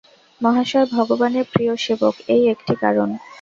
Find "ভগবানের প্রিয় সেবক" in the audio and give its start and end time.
0.95-2.15